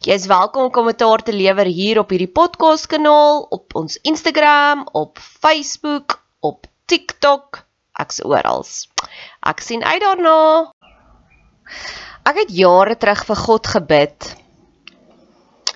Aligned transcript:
Jy 0.00 0.14
is 0.16 0.30
welkom 0.30 0.62
om 0.64 0.70
kommentaar 0.72 1.20
te 1.20 1.32
lewer 1.36 1.68
hier 1.68 1.98
op 2.00 2.12
hierdie 2.14 2.30
podcast 2.32 2.86
kanaal, 2.88 3.42
op 3.52 3.74
ons 3.76 3.98
Instagram, 4.08 4.86
op 4.96 5.20
Facebook, 5.20 6.14
op 6.40 6.64
TikTok, 6.88 7.58
ek's 8.00 8.22
oral. 8.24 8.64
Ek 9.44 9.60
sien 9.60 9.84
uit 9.84 10.00
daarna. 10.00 10.38
Ek 12.24 12.40
het 12.40 12.54
jare 12.62 12.96
terug 12.96 13.26
vir 13.28 13.40
God 13.42 13.70
gebid. 13.74 14.30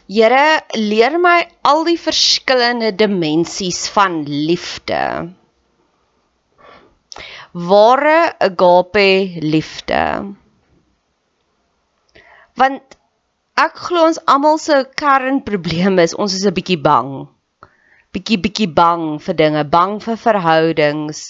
Here, 0.09 0.49
leer 0.73 1.21
my 1.21 1.37
al 1.61 1.84
die 1.84 2.01
verskillende 2.01 2.95
dimensies 2.97 3.84
van 3.93 4.23
liefde. 4.25 5.05
Ware 7.53 8.19
agape 8.49 9.09
liefde. 9.45 10.03
Want 12.57 13.03
Ek 13.54 13.76
glo 13.87 14.09
ons 14.09 14.19
almal 14.26 14.56
se 14.59 14.81
kernprobleem 14.98 16.00
is 16.03 16.12
ons 16.19 16.32
is 16.34 16.44
'n 16.50 16.54
bietjie 16.54 16.81
bang. 16.87 17.10
Bietjie 18.10 18.38
bietjie 18.47 18.66
bang 18.66 19.04
vir 19.22 19.34
dinge, 19.41 19.62
bang 19.75 20.00
vir 20.03 20.16
verhoudings, 20.22 21.20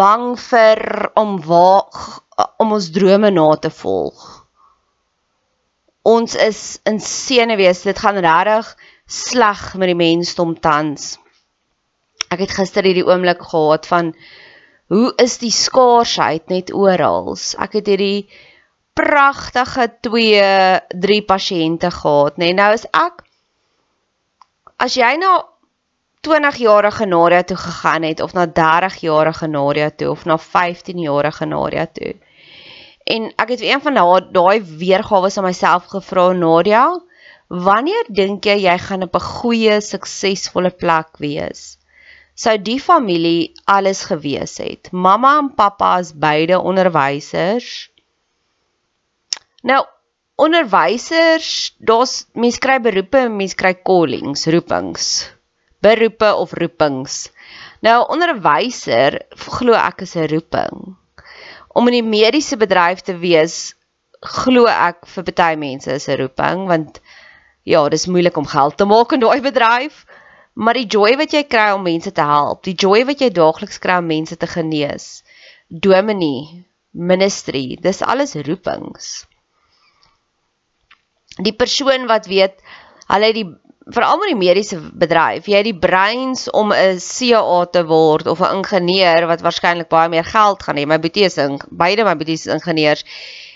bang 0.00 0.24
vir 0.40 0.80
om 1.22 1.34
waar 1.44 1.90
om 2.58 2.72
ons 2.72 2.88
drome 2.94 3.30
na 3.30 3.48
te 3.56 3.68
volg. 3.68 4.22
Ons 6.14 6.34
is 6.34 6.80
in 6.88 7.00
senuwees, 7.00 7.82
dit 7.84 7.98
gaan 8.00 8.16
regtig 8.24 8.70
sleg 9.06 9.74
met 9.76 9.92
die 9.92 9.98
mensdom 9.98 10.54
tans. 10.56 11.18
Ek 12.32 12.40
het 12.46 12.56
gister 12.56 12.88
hierdie 12.88 13.04
oomblik 13.04 13.44
gehad 13.44 13.84
van 13.92 14.14
hoe 14.88 15.12
is 15.20 15.36
die 15.44 15.52
skaarsheid 15.52 16.48
net 16.48 16.72
oral. 16.72 17.36
Ek 17.60 17.76
het 17.76 17.92
hierdie 17.92 18.24
pragtige 18.92 19.88
2 20.00 20.80
3 20.88 21.22
pasiënte 21.22 21.90
gehad, 21.90 22.36
nê. 22.36 22.50
Nee, 22.50 22.58
nou 22.58 22.72
is 22.74 22.84
ek 22.92 23.24
as 24.76 24.96
jy 24.98 25.14
nou 25.20 25.36
20 26.22 26.58
jarige 26.62 27.06
Nadia 27.06 27.42
toe 27.42 27.56
gegaan 27.56 28.04
het 28.06 28.20
of 28.20 28.32
na 28.32 28.46
30 28.46 29.00
jarige 29.02 29.46
Nadia 29.46 29.90
toe 29.90 30.10
of 30.10 30.24
na 30.24 30.38
15 30.38 30.98
jarige 30.98 31.46
Nadia 31.46 31.86
toe. 31.86 32.14
En 33.04 33.32
ek 33.42 33.48
het 33.56 33.62
een 33.62 33.80
van 33.82 33.98
daai 34.32 34.62
weergawe 34.62 35.30
aan 35.36 35.44
myself 35.44 35.88
gevra 35.90 36.32
Nadia, 36.32 36.86
wanneer 37.48 38.06
dink 38.08 38.44
jy 38.44 38.58
jy 38.62 38.78
gaan 38.78 39.02
op 39.02 39.16
'n 39.16 39.20
goeie 39.20 39.80
suksesvolle 39.80 40.70
plek 40.70 41.18
wees? 41.18 41.78
Sou 42.34 42.56
die 42.62 42.80
familie 42.80 43.52
alles 43.64 44.04
gewees 44.04 44.56
het. 44.58 44.92
Mamma 44.92 45.38
en 45.38 45.54
pappa 45.54 45.98
is 45.98 46.12
beide 46.14 46.60
onderwysers. 46.60 47.91
Nou 49.62 49.84
onderwysers, 50.42 51.76
daar's 51.78 52.14
mense 52.34 52.58
kry 52.58 52.80
beroepe 52.82 53.20
en 53.28 53.36
mense 53.38 53.54
kry 53.54 53.76
callings, 53.86 54.48
roepings. 54.50 55.04
Beroepe 55.86 56.32
of 56.34 56.56
roepings. 56.58 57.28
Nou 57.86 58.00
onderwyser 58.10 59.20
glo 59.44 59.78
ek 59.78 60.02
is 60.06 60.16
'n 60.16 60.26
roeping. 60.34 60.96
Om 61.78 61.88
in 61.88 61.98
die 61.98 62.10
mediese 62.16 62.58
bedryf 62.58 63.06
te 63.06 63.14
wees, 63.14 63.76
glo 64.20 64.66
ek 64.66 65.06
vir 65.06 65.30
baie 65.30 65.56
mense 65.56 65.94
is 65.94 66.08
'n 66.08 66.18
roeping 66.18 66.66
want 66.66 67.00
ja, 67.62 67.88
dis 67.88 68.10
moeilik 68.10 68.36
om 68.36 68.46
geld 68.46 68.76
te 68.76 68.84
maak 68.84 69.12
in 69.12 69.20
daai 69.20 69.40
bedryf. 69.40 70.06
Maar 70.54 70.74
die 70.74 70.90
joy 70.90 71.16
wat 71.16 71.32
jy 71.32 71.44
kry 71.44 71.70
om 71.70 71.82
mense 71.82 72.10
te 72.10 72.22
help, 72.22 72.64
die 72.64 72.74
joy 72.74 73.04
wat 73.04 73.20
jy 73.20 73.30
daagliks 73.30 73.78
kry 73.78 74.02
om 74.02 74.06
mense 74.06 74.36
te 74.36 74.46
genees, 74.46 75.22
dominee, 75.68 76.66
ministry, 76.90 77.78
dis 77.80 78.02
alles 78.02 78.34
roepings 78.34 79.26
die 81.38 81.56
persoon 81.56 82.06
wat 82.06 82.26
weet 82.26 82.58
hulle 83.08 83.30
het 83.30 83.34
die 83.34 83.48
veral 83.90 84.18
met 84.18 84.30
die 84.30 84.38
mediese 84.38 84.78
bedryf 84.78 85.48
jy 85.50 85.58
het 85.58 85.66
die 85.66 85.78
breins 85.78 86.48
om 86.50 86.72
'n 86.72 86.98
CA 86.98 87.64
te 87.66 87.84
word 87.86 88.26
of 88.26 88.40
'n 88.40 88.56
ingenieur 88.58 89.26
wat 89.26 89.42
waarskynlik 89.42 89.88
baie 89.88 90.08
meer 90.08 90.24
geld 90.24 90.62
gaan 90.62 90.76
hê 90.76 90.86
my 90.86 90.98
boetie 90.98 91.24
is 91.24 91.38
beide 91.70 92.04
my 92.04 92.16
boetie 92.16 92.34
is 92.34 92.46
ingenieurs. 92.46 93.04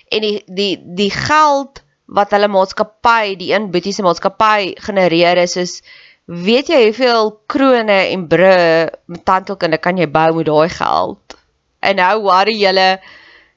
En 0.09 0.21
die 0.21 0.43
die 0.47 0.83
die 0.83 1.11
geld 1.11 1.83
wat 2.07 2.31
hulle 2.31 2.49
maatskappy 2.49 3.37
die 3.37 3.53
een 3.53 3.71
boetie 3.71 3.93
se 3.93 4.03
maatskappy 4.03 4.75
genereer 4.79 5.37
is 5.37 5.57
is 5.57 5.83
weet 6.27 6.69
jy 6.69 6.83
hoeveel 6.85 7.33
krone 7.47 7.99
en 8.13 8.27
bru 8.29 8.87
met 9.07 9.25
tandheelkunde 9.25 9.79
kan 9.79 9.99
jy 9.99 10.09
bou 10.11 10.35
met 10.35 10.47
daai 10.47 10.69
geld? 10.69 11.39
En 11.81 11.97
nou 11.97 12.23
worry 12.23 12.57
julle 12.59 13.01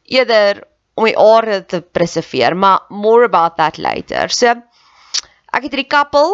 eerder 0.05 0.63
om 0.99 1.07
die 1.07 1.17
aarde 1.17 1.61
te 1.65 1.79
preserveer, 1.81 2.55
maar 2.59 2.83
more 2.89 3.23
about 3.29 3.55
that 3.57 3.79
later. 3.79 4.27
So 4.29 4.51
ek 4.51 5.63
het 5.65 5.71
hierdie 5.71 5.89
koppel 5.89 6.33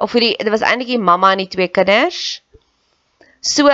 of 0.00 0.14
hierdie 0.14 0.36
dit 0.38 0.52
was 0.52 0.64
eintlik 0.64 0.94
die 0.94 1.02
mamma 1.10 1.34
en 1.34 1.42
die 1.42 1.50
twee 1.50 1.68
kinders. 1.74 2.40
So 3.42 3.68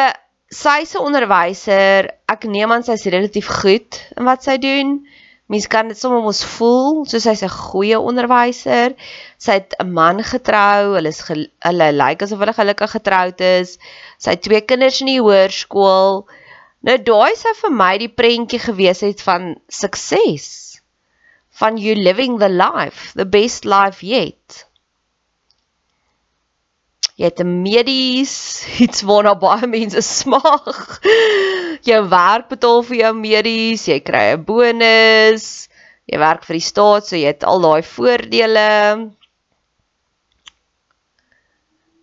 sy 0.53 0.79
se 0.87 1.03
onderwyser, 1.03 2.09
ek 2.31 2.47
neem 2.49 2.73
aan 2.73 2.87
sy's 2.87 3.05
relatief 3.13 3.51
goed 3.61 4.01
in 4.17 4.27
wat 4.29 4.47
sy 4.47 4.57
doen. 4.63 5.01
Mens 5.53 5.69
kan 5.71 5.87
dit 5.87 5.99
sommer 5.99 6.25
mos 6.25 6.41
voel, 6.57 7.05
soos 7.07 7.27
hy's 7.29 7.45
'n 7.47 7.53
goeie 7.53 7.99
onderwyser. 7.99 8.97
Sy 9.39 9.61
het 9.61 9.77
'n 9.79 9.93
man 9.93 10.23
getrou, 10.23 10.97
hulle 10.97 11.13
is 11.15 11.23
hulle 11.29 11.93
lyk 11.93 12.23
asof 12.23 12.43
hulle 12.43 12.57
gelukkig 12.57 12.91
getroud 12.99 13.41
is. 13.41 13.79
Sy 14.19 14.35
het 14.35 14.43
twee 14.43 14.61
kinders 14.61 15.01
in 15.01 15.13
die 15.13 15.23
hoërskool. 15.23 16.27
Nou 16.87 16.95
daai 17.03 17.35
sou 17.35 17.51
vir 17.65 17.73
my 17.75 17.93
die 17.99 18.13
prentjie 18.13 18.61
gewees 18.63 19.03
het 19.03 19.23
van 19.27 19.57
sukses. 19.67 20.79
Van 21.59 21.81
you 21.83 21.97
living 21.99 22.39
the 22.39 22.51
life, 22.53 23.11
the 23.19 23.27
best 23.27 23.65
life 23.67 24.07
yet. 24.07 24.67
Jy 27.17 27.25
het 27.31 27.41
'n 27.41 27.63
medies, 27.65 28.35
iets 28.85 29.03
waarna 29.09 29.35
baie 29.35 29.67
mense 29.67 30.03
smag. 30.05 31.01
Jou 31.89 32.03
werk 32.13 32.49
betaal 32.53 32.83
vir 32.85 32.97
jou 32.97 33.13
medies, 33.19 33.89
jy 33.89 33.99
kry 34.05 34.37
'n 34.37 34.45
bonus. 34.45 35.69
Jy 36.07 36.19
werk 36.23 36.45
vir 36.45 36.61
die 36.61 36.69
staat, 36.69 37.09
so 37.09 37.17
jy 37.17 37.33
het 37.33 37.43
al 37.43 37.61
daai 37.67 37.83
voordele. 37.83 38.71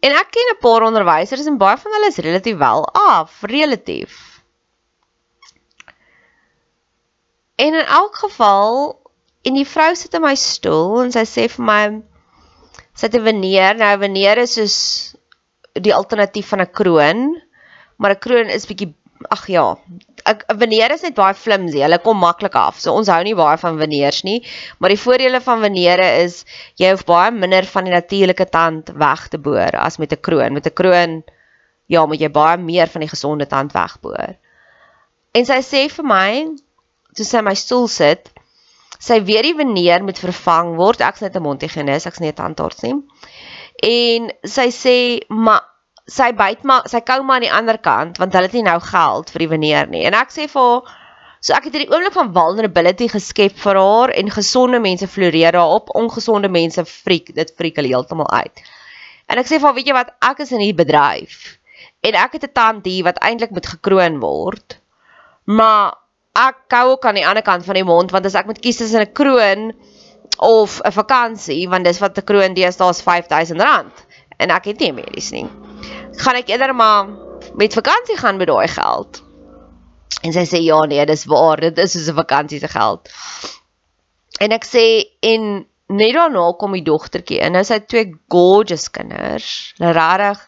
En 0.03 0.11
ek 0.19 0.35
ken 0.35 0.51
'n 0.51 0.59
paar 0.59 0.83
onderwysers 0.89 1.47
en 1.47 1.61
baie 1.61 1.77
van 1.77 1.91
hulle 1.93 2.11
is 2.11 2.17
relatief 2.17 2.57
wel 2.57 2.83
af, 2.91 3.43
relatief. 3.47 4.32
En 7.55 7.73
in 7.73 7.85
elk 7.85 8.15
geval, 8.15 8.99
en 9.43 9.53
die 9.59 9.67
vrou 9.67 9.91
sit 9.95 10.13
in 10.15 10.23
my 10.23 10.33
stoel 10.39 11.03
en 11.03 11.13
sy 11.13 11.25
sê 11.27 11.47
vir 11.51 11.65
my 11.67 11.81
sy 12.93 13.07
het 13.07 13.15
'n 13.19 13.27
veneer. 13.27 13.75
Nou 13.77 13.93
veneer 13.99 14.37
is 14.37 14.53
soos 14.57 14.77
die 15.73 15.93
alternatief 15.93 16.47
van 16.53 16.61
'n 16.61 16.71
kroon, 16.71 17.41
maar 17.97 18.11
'n 18.11 18.23
kroon 18.25 18.49
is 18.49 18.65
bietjie 18.65 18.93
ag 19.29 19.47
ja, 19.47 19.75
'n 20.25 20.57
veneer 20.59 20.91
is 20.91 21.01
net 21.01 21.15
baie 21.15 21.33
flimsy. 21.33 21.81
Hulle 21.81 21.99
kom 21.99 22.17
maklik 22.17 22.55
af. 22.55 22.79
So 22.79 22.93
ons 22.93 23.07
hou 23.07 23.23
nie 23.23 23.35
baie 23.35 23.57
van 23.57 23.77
veneers 23.77 24.23
nie, 24.23 24.45
maar 24.79 24.89
die 24.89 24.99
voordele 24.99 25.41
van 25.41 25.61
veneere 25.61 26.23
is 26.23 26.45
jy 26.75 26.89
hoef 26.91 27.05
baie 27.05 27.31
minder 27.31 27.65
van 27.65 27.83
die 27.83 27.93
natuurlike 27.93 28.49
tand 28.49 28.89
weg 28.95 29.27
te 29.27 29.37
boor 29.37 29.71
as 29.77 29.97
met 29.97 30.11
'n 30.11 30.21
kroon. 30.21 30.53
Met 30.53 30.65
'n 30.65 30.73
kroon 30.73 31.23
ja, 31.87 32.05
moet 32.05 32.19
jy 32.19 32.29
baie 32.29 32.57
meer 32.57 32.87
van 32.87 33.01
die 33.01 33.09
gesonde 33.09 33.47
tand 33.47 33.73
wegboor. 33.73 34.35
En 35.33 35.45
sy 35.45 35.59
sê 35.61 35.89
vir 35.89 36.05
my, 36.05 36.55
toe 37.15 37.25
sy 37.25 37.41
my 37.41 37.53
stoel 37.53 37.87
sit, 37.87 38.31
sy 38.99 39.19
weet 39.27 39.43
die 39.43 39.57
veneer 39.57 40.03
moet 40.03 40.19
vervang 40.21 40.75
word. 40.79 41.01
Ek's 41.01 41.21
net 41.21 41.35
'n 41.35 41.43
mondhygiënis, 41.43 42.07
ek's 42.07 42.19
nie 42.19 42.31
'n 42.31 42.39
tandarts 42.39 42.83
nie. 42.83 42.95
En 43.83 44.31
sy 44.45 44.67
sê 44.71 44.97
maar 45.29 45.61
sy 46.07 46.31
byt 46.31 46.63
maar 46.63 46.87
sy 46.87 46.99
kou 46.99 47.23
maar 47.23 47.39
aan 47.39 47.47
die 47.47 47.51
ander 47.51 47.77
kant 47.77 48.17
want 48.17 48.33
hulle 48.33 48.49
het 48.49 48.53
nie 48.53 48.63
nou 48.63 48.79
geld 48.79 49.29
vir 49.29 49.39
die 49.39 49.47
veneer 49.47 49.87
nie. 49.87 50.05
En 50.05 50.13
ek 50.13 50.31
sê 50.31 50.47
vir 50.47 50.61
haar 50.61 50.99
So 51.43 51.51
ek 51.51 51.65
het 51.67 51.73
hierdie 51.75 51.91
oomblik 51.91 52.13
van 52.15 52.29
vulnerability 52.31 53.09
geskep 53.11 53.57
vir 53.59 53.75
haar 53.75 54.13
en 54.15 54.29
gesonde 54.31 54.79
mense 54.79 55.07
floreer 55.11 55.51
daarop, 55.51 55.89
ongesonde 55.91 56.47
mense 56.47 56.85
friek, 56.87 57.33
dit 57.35 57.51
friek 57.57 57.75
hulle 57.75 57.91
heeltemal 57.91 58.29
uit. 58.31 58.61
En 59.27 59.41
ek 59.41 59.49
sê 59.49 59.59
vir 59.59 59.67
haar, 59.67 59.75
weet 59.75 59.89
jy 59.91 59.95
wat, 59.97 60.13
ek 60.23 60.39
is 60.39 60.53
in 60.55 60.63
hierdie 60.63 60.85
bedryf 60.85 61.59
en 62.07 62.15
ek 62.19 62.37
het 62.37 62.47
'n 62.47 62.53
tand 62.53 62.87
hier 62.87 63.03
wat 63.03 63.19
eintlik 63.19 63.51
moet 63.51 63.67
gekroon 63.67 64.21
word. 64.23 64.79
Maar 65.43 65.99
ek 66.33 66.65
kou 66.73 66.85
ook 66.95 67.05
aan 67.05 67.19
die 67.19 67.27
ander 67.27 67.45
kant 67.45 67.65
van 67.65 67.77
die 67.77 67.85
mond 67.85 68.11
want 68.13 68.25
as 68.25 68.37
ek 68.37 68.47
moet 68.49 68.61
kies 68.61 68.81
tussen 68.81 69.05
'n 69.05 69.13
kroon 69.13 69.73
of 70.37 70.81
'n 70.81 70.91
vakansie 70.91 71.69
want 71.69 71.85
dis 71.85 71.99
wat 71.99 72.17
'n 72.17 72.25
kroon 72.25 72.53
deesdae 72.53 72.89
is 72.89 73.01
R5000 73.01 74.05
en 74.37 74.49
ek 74.49 74.65
het 74.65 74.79
nie 74.79 74.91
medies 74.91 75.31
nie. 75.31 75.47
Gaan 76.17 76.35
ek 76.35 76.49
eerder 76.49 76.75
maar 76.75 77.07
met 77.55 77.73
vakansie 77.73 78.17
gaan 78.17 78.37
met 78.37 78.47
daai 78.47 78.67
geld. 78.67 79.21
En 80.23 80.33
sy 80.33 80.45
sê 80.45 80.59
ja 80.63 80.85
nee, 80.85 81.05
dis 81.05 81.25
waar, 81.25 81.59
dit 81.59 81.77
is 81.77 81.91
soos 81.91 82.09
'n 82.09 82.15
vakansie 82.15 82.59
se 82.59 82.67
geld. 82.67 83.09
En 84.39 84.51
ek 84.51 84.65
sê 84.65 85.05
en 85.21 85.65
net 85.87 86.13
daarna 86.13 86.53
kom 86.57 86.71
die 86.71 86.83
dogtertjie 86.83 87.39
in. 87.39 87.51
Nou 87.51 87.63
sy 87.63 87.73
het 87.73 87.87
twee 87.87 88.13
gorgeous 88.27 88.89
kinders. 88.89 89.73
Regtig 89.77 90.47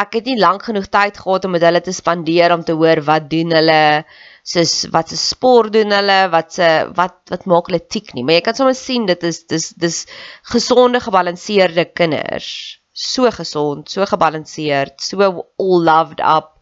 ek 0.00 0.14
het 0.20 0.28
nie 0.30 0.38
lank 0.38 0.62
genoeg 0.68 0.88
tyd 0.88 1.18
gehad 1.18 1.44
om 1.44 1.50
met 1.56 1.64
hulle 1.66 1.80
te 1.80 1.92
spandeer 1.92 2.54
om 2.54 2.62
te 2.64 2.76
hoor 2.78 3.02
wat 3.06 3.28
doen 3.30 3.52
hulle 3.56 4.04
soos 4.42 4.86
wat 4.92 5.10
se 5.12 5.18
sport 5.20 5.72
doen 5.72 5.92
hulle, 5.92 6.18
wat 6.32 6.52
se 6.56 6.68
wat 6.96 7.18
wat 7.32 7.46
maak 7.50 7.70
hulle 7.70 7.82
tik 7.86 8.14
nie. 8.14 8.24
Maar 8.24 8.38
jy 8.38 8.44
kan 8.48 8.58
sommer 8.58 8.76
sien 8.78 9.06
dit 9.08 9.24
is 9.28 9.44
dis 9.50 9.70
dis 9.76 10.02
gesonde 10.52 11.00
gebalanseerde 11.00 11.90
kinders. 11.94 12.78
So 12.92 13.30
gesond, 13.32 13.88
so 13.90 14.04
gebalanseerd, 14.04 14.98
so 15.00 15.22
all 15.58 15.84
loved 15.84 16.20
up. 16.20 16.56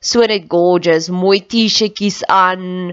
So 0.00 0.24
net 0.26 0.48
gorgeous, 0.50 1.08
mooi 1.08 1.40
T-shirtjies 1.46 2.22
aan. 2.26 2.92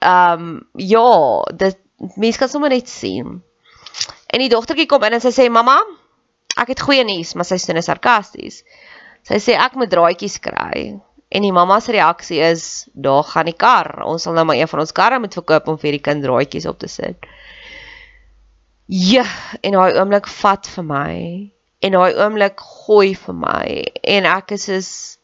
Ehm 0.00 0.44
um, 0.46 0.52
ja, 0.74 1.42
dit 1.52 1.78
mense 2.16 2.38
kan 2.38 2.48
sommer 2.48 2.72
net 2.72 2.88
sien. 2.88 3.40
En 4.30 4.40
die 4.40 4.48
dogtertjie 4.48 4.86
kom 4.88 5.04
in 5.04 5.18
en 5.18 5.22
sy 5.22 5.32
sê 5.34 5.48
mamma, 5.52 5.76
ek 6.60 6.74
het 6.74 6.82
goeie 6.86 7.04
nuus, 7.06 7.34
maar 7.34 7.48
sy 7.48 7.58
sê 7.60 7.74
net 7.76 7.86
sarkasties. 7.86 8.62
Sy 9.26 9.40
sê 9.42 9.56
ek 9.60 9.76
moet 9.76 9.90
draadjies 9.92 10.38
kry. 10.42 11.00
En 11.30 11.44
die 11.46 11.52
mamma 11.54 11.78
se 11.80 11.92
reaksie 11.94 12.40
is, 12.42 12.88
"Daar 12.92 13.22
gaan 13.24 13.46
die 13.46 13.54
kar. 13.54 14.02
Ons 14.02 14.22
sal 14.22 14.34
nou 14.34 14.44
maar 14.44 14.56
een 14.56 14.68
van 14.68 14.80
ons 14.80 14.92
karre 14.92 15.18
moet 15.18 15.34
verkoop 15.34 15.68
om 15.68 15.78
vir 15.78 15.90
die 15.90 16.00
kind 16.02 16.22
draadjies 16.22 16.66
op 16.66 16.78
te 16.78 16.88
sit." 16.88 17.16
Ja, 18.86 19.24
en 19.60 19.72
daai 19.72 19.94
oomblik 19.94 20.26
vat 20.26 20.66
vir 20.66 20.84
my 20.84 21.50
en 21.78 21.92
daai 21.92 22.14
oomblik 22.14 22.60
gooi 22.60 23.14
vir 23.14 23.34
my 23.34 23.84
en 24.02 24.24
ek 24.24 24.50
is 24.50 24.68
is 24.68 25.18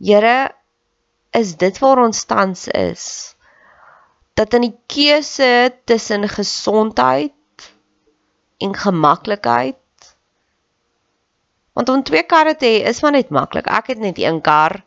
Here, 0.00 0.50
is 1.32 1.56
dit 1.56 1.78
waar 1.78 1.98
ons 1.98 2.24
tans 2.24 2.68
is? 2.68 3.36
Dat 4.34 4.54
in 4.54 4.60
die 4.60 4.78
keuse 4.86 5.72
tussen 5.84 6.28
gesondheid 6.28 7.32
en 8.58 8.74
gemaklikheid 8.74 9.76
Want 11.74 11.88
om 11.88 12.02
twee 12.06 12.22
karre 12.22 12.54
te 12.56 12.66
hê 12.70 12.82
is 12.88 13.00
maar 13.02 13.16
net 13.16 13.32
maklik. 13.34 13.66
Ek 13.66 13.90
het 13.92 13.98
net 14.02 14.18
een 14.18 14.40
kar 14.40 14.78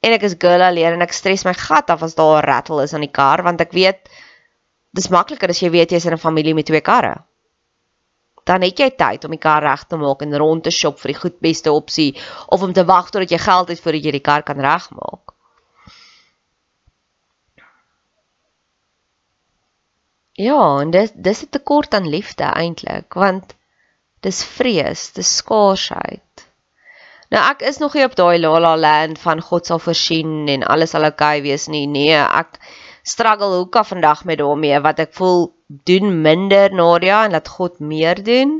en 0.00 0.16
ek 0.16 0.26
is 0.28 0.36
girl 0.40 0.62
alleen 0.64 0.96
en 0.96 1.04
ek 1.04 1.16
stres 1.16 1.44
my 1.44 1.54
gat 1.56 1.90
af 1.92 2.02
as 2.06 2.16
daar 2.18 2.42
'n 2.42 2.48
rattle 2.50 2.82
is 2.82 2.94
aan 2.94 3.06
die 3.06 3.16
kar 3.20 3.42
want 3.42 3.60
ek 3.60 3.72
weet 3.72 4.08
dis 4.92 5.10
makliker 5.10 5.50
as 5.50 5.60
jy 5.62 5.70
weet 5.70 5.92
jy's 5.92 6.06
in 6.06 6.14
'n 6.14 6.24
familie 6.26 6.54
met 6.54 6.66
twee 6.66 6.80
karre. 6.80 7.24
Dan 8.44 8.62
het 8.62 8.78
jy 8.78 8.90
tyd 8.90 9.24
om 9.24 9.30
die 9.30 9.44
kar 9.46 9.62
reg 9.62 9.84
te 9.86 9.96
maak 9.96 10.22
en 10.22 10.38
rond 10.38 10.64
te 10.64 10.70
shop 10.70 10.98
vir 10.98 11.12
die 11.12 11.20
goed 11.20 11.40
beste 11.40 11.72
opsie 11.72 12.16
of 12.48 12.62
om 12.62 12.72
te 12.72 12.84
wag 12.84 13.10
totdat 13.10 13.30
jy 13.30 13.38
geld 13.38 13.68
het 13.68 13.80
voordat 13.80 14.04
jy 14.04 14.12
die 14.12 14.26
kar 14.28 14.42
kan 14.42 14.60
regmaak. 14.60 15.34
Ja, 20.40 20.80
en 20.80 20.90
dis 20.90 21.10
dis 21.14 21.42
'n 21.44 21.50
tekort 21.56 21.94
aan 21.94 22.08
liefde 22.08 22.44
eintlik 22.44 23.14
want 23.14 23.54
dis 24.20 24.44
vrees, 24.44 25.12
dis 25.12 25.36
skaarsheid. 25.36 26.29
Nou 27.30 27.40
ek 27.46 27.60
is 27.62 27.78
nog 27.78 27.94
nie 27.94 28.04
op 28.04 28.16
daai 28.18 28.38
la 28.42 28.56
la 28.58 28.72
land 28.76 29.18
van 29.22 29.40
God 29.48 29.68
sal 29.68 29.78
voorsien 29.78 30.48
en 30.50 30.66
alles 30.66 30.90
sal 30.94 31.06
oukei 31.06 31.38
okay 31.38 31.42
wees 31.44 31.68
nie. 31.70 31.86
Nee, 31.86 32.16
ek 32.18 32.58
struggle 33.06 33.52
hoeka 33.60 33.84
vandag 33.86 34.24
met 34.26 34.40
daarmee 34.40 34.80
wat 34.82 34.98
ek 35.04 35.14
voel 35.14 35.52
doen 35.86 36.10
minder 36.24 36.74
Nadia 36.74 37.24
en 37.24 37.36
laat 37.38 37.48
God 37.48 37.78
meer 37.78 38.18
doen. 38.26 38.58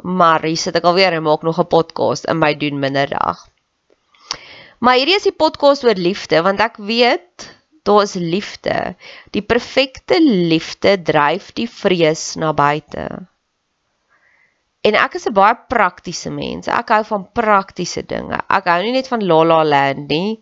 Maar 0.00 0.48
hier 0.48 0.56
sit 0.56 0.78
ek 0.80 0.88
alweer 0.88 1.12
en 1.12 1.26
maak 1.28 1.44
nog 1.44 1.60
'n 1.60 1.68
podcast 1.68 2.24
in 2.32 2.40
my 2.40 2.54
doen 2.56 2.80
minder 2.80 3.08
dag. 3.12 3.44
Maar 4.78 4.96
hierdie 4.96 5.16
is 5.20 5.28
die 5.28 5.36
podcast 5.44 5.84
oor 5.84 6.00
liefde 6.00 6.40
want 6.42 6.60
ek 6.60 6.80
weet 6.80 7.50
daar 7.84 8.02
is 8.02 8.14
liefde. 8.14 8.94
Die 9.36 9.42
perfekte 9.42 10.16
liefde 10.24 10.96
dryf 11.02 11.52
die 11.52 11.68
vrees 11.68 12.34
na 12.40 12.52
buite. 12.52 13.04
En 14.80 14.96
ek 14.96 15.18
is 15.18 15.26
'n 15.28 15.36
baie 15.36 15.56
praktiese 15.68 16.30
mens. 16.32 16.68
Ek 16.68 16.88
hou 16.88 17.02
van 17.04 17.28
praktiese 17.36 18.02
dinge. 18.02 18.38
Ek 18.48 18.64
hou 18.64 18.82
nie 18.82 18.94
net 18.96 19.08
van 19.12 19.26
la 19.26 19.42
la 19.44 19.62
land 19.62 20.08
nie. 20.08 20.40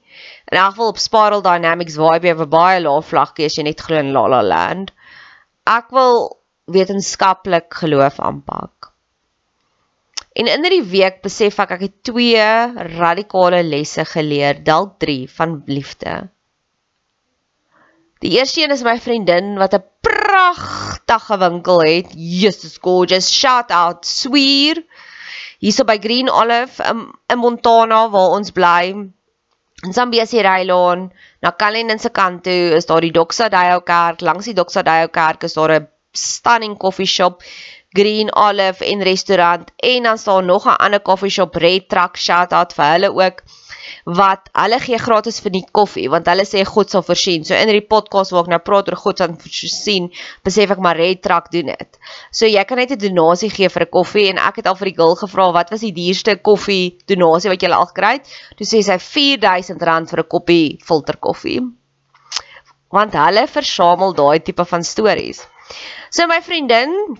In 0.52 0.58
elk 0.58 0.76
geval 0.76 0.92
op 0.94 0.98
Spiral 1.02 1.42
Dynamics 1.42 1.96
vibe 1.98 2.28
jy 2.28 2.36
vir 2.42 2.50
baie 2.52 2.80
lae 2.80 3.02
vlakkie 3.02 3.46
as 3.46 3.58
jy 3.58 3.64
net 3.66 3.80
glo 3.80 3.98
in 3.98 4.12
la 4.12 4.26
la 4.26 4.42
land. 4.42 4.92
Ek 5.66 5.90
wil 5.90 6.38
wetenskaplik 6.70 7.74
geloof 7.74 8.20
aanpak. 8.20 8.92
En 10.38 10.46
in 10.46 10.62
hierdie 10.62 10.86
week 10.86 11.22
besef 11.22 11.58
ek 11.58 11.74
ek 11.74 11.80
het 11.80 12.02
twee 12.06 12.48
radikale 12.94 13.64
lesse 13.66 14.04
geleer, 14.06 14.62
dalk 14.62 14.98
3 15.02 15.26
van 15.34 15.62
liefde. 15.66 16.28
Die 18.22 18.36
eerste 18.38 18.62
een 18.62 18.74
is 18.74 18.86
my 18.86 18.98
vriendin 19.02 19.56
wat 19.58 19.74
'n 19.74 19.82
pragtige 20.54 21.38
winkel 21.38 21.80
het. 21.80 22.12
Jesus 22.16 22.78
gorgeous. 22.80 23.30
Shout 23.32 23.70
out 23.70 24.06
Sweer. 24.06 24.84
Hierso 25.58 25.84
by 25.84 25.98
Green 25.98 26.30
Olive 26.30 26.82
in, 26.84 27.08
in 27.26 27.38
Montana 27.38 28.08
waar 28.10 28.36
ons 28.36 28.50
bly. 28.50 28.94
In 29.84 29.92
Zambesi 29.92 30.40
Railaan, 30.42 31.12
na 31.40 31.50
Kalinin 31.50 31.98
se 31.98 32.10
kant 32.10 32.42
toe 32.42 32.74
is 32.74 32.86
daar 32.86 33.00
die 33.00 33.12
Doxadayo 33.14 33.80
Kerk. 33.80 34.20
Langs 34.20 34.46
die 34.50 34.54
Doxadayo 34.54 35.08
Kerk 35.08 35.42
is 35.42 35.54
daar 35.54 35.72
'n 35.80 35.88
stunning 36.12 36.78
coffee 36.78 37.06
shop, 37.06 37.42
Green 37.90 38.34
Olive 38.34 38.84
en 38.84 39.02
restaurant 39.02 39.70
en 39.76 40.02
dan 40.02 40.18
staan 40.18 40.46
nog 40.46 40.66
'n 40.66 40.78
ander 40.78 41.02
coffee 41.02 41.30
shop, 41.30 41.54
Red 41.54 41.88
Truck. 41.88 42.16
Shout 42.16 42.52
out 42.52 42.72
vir 42.74 42.84
hulle 42.84 43.10
ook. 43.10 43.42
Wat 44.04 44.48
hulle 44.56 44.78
gee 44.82 44.98
gratis 44.98 45.40
vir 45.44 45.52
die 45.54 45.64
koffie 45.72 46.08
want 46.12 46.28
hulle 46.30 46.44
sê 46.48 46.64
God 46.66 46.90
sal 46.90 47.04
voorsien. 47.06 47.44
So 47.44 47.54
in 47.54 47.70
hierdie 47.70 47.86
podcast 47.88 48.34
waar 48.34 48.46
ek 48.46 48.52
nou 48.54 48.60
praat 48.64 48.90
oor 48.90 48.98
God 49.00 49.22
sal 49.22 49.34
voorsien, 49.34 50.10
besef 50.46 50.74
ek 50.74 50.82
maar 50.84 50.98
Red 51.00 51.22
Truck 51.26 51.50
doen 51.54 51.72
dit. 51.72 52.00
So 52.30 52.46
jy 52.46 52.64
kan 52.64 52.78
net 52.78 52.92
'n 52.92 52.98
donasie 52.98 53.50
gee 53.50 53.68
vir 53.68 53.82
'n 53.86 53.92
koffie 53.92 54.28
en 54.30 54.38
ek 54.38 54.56
het 54.62 54.66
al 54.66 54.76
vir 54.76 54.90
die 54.90 54.98
girl 55.00 55.16
gevra 55.16 55.52
wat 55.52 55.70
was 55.70 55.80
die 55.80 55.92
duurste 55.92 56.36
koffie 56.36 56.98
donasie 57.06 57.50
wat 57.50 57.62
jy 57.62 57.70
al 57.70 57.86
gekry 57.86 58.12
het? 58.18 58.26
Toe 58.56 58.66
sê 58.66 58.82
sy 58.82 58.98
R4000 58.98 60.10
vir 60.10 60.20
'n 60.20 60.28
koppie 60.28 60.78
filterkoffie. 60.84 61.60
Want 62.90 63.12
hulle 63.12 63.46
versamel 63.46 64.14
daai 64.14 64.40
tipe 64.40 64.64
van 64.64 64.82
stories. 64.82 65.46
So 66.10 66.26
my 66.26 66.40
vriendin 66.40 67.18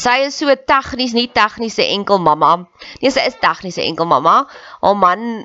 sy 0.00 0.24
is 0.26 0.36
so 0.40 0.54
tegnies 0.68 1.14
nie 1.16 1.28
tegniese 1.28 1.84
enkel 1.92 2.18
mamma. 2.22 2.66
Nee, 3.02 3.12
sy 3.12 3.26
is 3.28 3.36
tegniese 3.42 3.84
enkel 3.84 4.08
mamma. 4.08 4.46
Haar 4.82 4.96
man, 4.96 5.44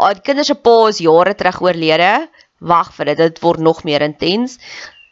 haar 0.00 0.20
kinders 0.24 0.50
se 0.50 0.56
pa 0.56 0.76
is 0.88 1.00
jare 1.04 1.34
terug 1.34 1.60
oorlede. 1.64 2.28
Wag 2.60 2.92
vir 2.96 3.12
dit, 3.12 3.20
dit 3.20 3.42
word 3.44 3.60
nog 3.64 3.84
meer 3.88 4.04
intens. 4.04 4.58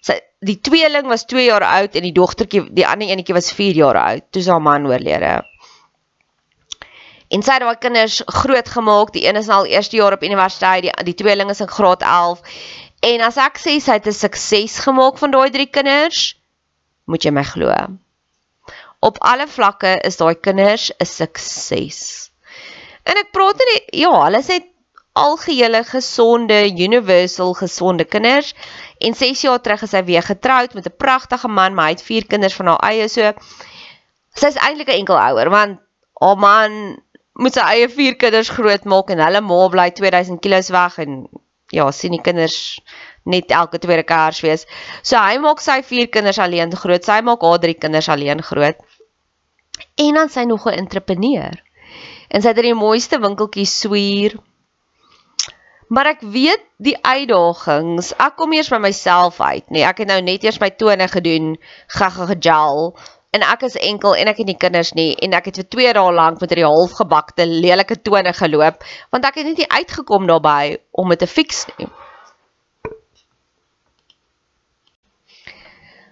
Sy 0.05 0.19
die 0.45 0.59
tweeling 0.63 1.09
was 1.11 1.27
2 1.31 1.47
jaar 1.49 1.65
oud 1.67 1.97
en 1.99 2.07
die 2.07 2.15
dogtertjie, 2.15 2.67
die 2.75 2.87
ander 2.87 3.09
enetjie 3.11 3.37
was 3.37 3.53
4 3.53 3.79
jaar 3.79 3.99
oud 4.03 4.27
toe 4.31 4.43
sy 4.43 4.53
haar 4.55 4.65
man 4.65 4.89
oorlede. 4.91 5.39
En 7.29 7.45
sy 7.45 7.59
het 7.59 7.65
daai 7.65 7.81
kinders 7.81 8.23
groot 8.41 8.69
gemaak. 8.73 9.13
Die 9.13 9.27
een 9.27 9.37
is 9.37 9.49
nou 9.51 9.63
al 9.63 9.71
eerste 9.73 9.99
jaar 10.01 10.17
op 10.17 10.25
universiteit, 10.25 10.89
die 10.89 11.13
die 11.13 11.17
tweeling 11.23 11.53
is 11.53 11.61
in 11.65 11.73
graad 11.73 12.03
11. 12.03 12.45
En 13.09 13.25
as 13.25 13.37
ek 13.41 13.61
sê 13.63 13.79
sy 13.81 14.01
het 14.01 14.07
'n 14.09 14.17
sukses 14.25 14.81
gemaak 14.85 15.19
van 15.19 15.31
daai 15.31 15.51
drie 15.51 15.71
kinders, 15.71 16.37
moet 17.05 17.25
jy 17.25 17.33
my 17.33 17.45
glo 17.45 17.73
op 19.01 19.19
alle 19.23 19.47
vlakke 19.49 19.99
is 20.07 20.19
daai 20.19 20.35
kinders 20.35 20.91
'n 20.91 21.07
sukses. 21.07 22.31
En 23.05 23.17
ek 23.17 23.33
praat 23.33 23.63
nie 23.71 24.03
ja, 24.03 24.11
hulle 24.25 24.43
sê 24.43 24.59
algehele 25.19 25.83
gesonde, 25.85 26.59
universal 26.71 27.55
gesonde 27.59 28.05
kinders. 28.05 28.55
En 28.99 29.15
6 29.15 29.43
jaar 29.47 29.61
terug 29.61 29.83
is 29.83 29.93
sy 29.95 30.05
weer 30.05 30.23
getroud 30.23 30.75
met 30.75 30.87
'n 30.87 30.97
pragtige 30.97 31.49
man, 31.49 31.75
maar 31.75 31.91
hy 31.91 31.97
het 31.97 32.03
4 32.03 32.27
kinders 32.27 32.55
van 32.55 32.67
haar 32.67 32.83
eie. 32.91 33.09
So 33.09 33.33
sy's 34.35 34.57
eintlik 34.57 34.89
'n 34.89 35.01
enkel 35.03 35.19
ouer 35.19 35.51
want 35.51 35.81
haar 36.21 36.39
man 36.39 37.03
moet 37.33 37.55
sy 37.55 37.61
eie 37.61 37.89
4 37.89 38.17
kinders 38.17 38.49
grootmaak 38.49 39.11
en 39.11 39.21
hulle 39.23 39.41
ma 39.41 39.69
bly 39.69 39.91
2000 39.91 40.41
km 40.41 40.73
weg 40.73 40.99
en 40.99 41.29
ja, 41.71 41.91
sien 41.91 42.11
die 42.11 42.23
kinders 42.25 42.81
net 43.25 43.51
elke 43.51 43.79
tweede 43.79 44.03
Kersfees. 44.03 44.67
So 45.03 45.17
hy 45.21 45.39
maak 45.39 45.61
sy 45.61 45.83
4 45.83 46.09
kinders 46.09 46.39
alleen 46.39 46.73
groot. 46.77 47.05
Sy 47.05 47.21
maak 47.21 47.43
haar 47.43 47.59
3 47.59 47.75
kinders 47.75 48.09
alleen 48.09 48.43
groot 48.43 48.79
en 49.99 50.15
dan 50.15 50.29
sy 50.29 50.45
nog 50.45 50.67
'n 50.67 50.79
entrepreneur. 50.85 51.63
En 52.29 52.43
sy 52.43 52.49
het 52.49 52.59
in 52.59 52.71
die 52.71 52.75
mooiste 52.75 53.19
winkeltjies 53.19 53.81
swier. 53.81 54.37
Maar 55.89 56.13
ek 56.13 56.21
weet 56.21 56.65
die 56.85 56.97
uitdagings. 57.01 58.13
Ek 58.21 58.37
kom 58.37 58.53
eers 58.53 58.69
by 58.69 58.81
myself 58.83 59.41
uit, 59.41 59.71
nee, 59.73 59.85
ek 59.89 60.03
het 60.05 60.11
nou 60.11 60.19
net 60.25 60.45
eers 60.45 60.61
my 60.61 60.69
tone 60.77 61.09
gedoen, 61.09 61.55
gaga 61.97 62.29
gel 62.35 62.93
en 63.37 63.45
ek 63.45 63.65
is 63.69 63.77
enkel 63.77 64.17
en 64.17 64.29
ek 64.31 64.41
het 64.41 64.49
nie 64.49 64.57
kinders 64.57 64.95
nie 64.97 65.11
en 65.25 65.37
ek 65.37 65.51
het 65.51 65.61
vir 65.61 65.69
2 65.77 65.95
dae 65.99 66.13
lank 66.17 66.41
met 66.41 66.53
'n 66.53 66.65
halfgebakte 66.65 67.47
lelike 67.47 67.97
tone 68.03 68.33
geloop 68.33 68.85
want 69.13 69.25
ek 69.25 69.41
het 69.41 69.47
net 69.47 69.59
nie 69.59 69.69
uitgekom 69.69 70.27
daarbey 70.27 70.79
om 70.93 71.09
dit 71.09 71.19
te 71.19 71.27
fix 71.27 71.67
nie. 71.77 71.89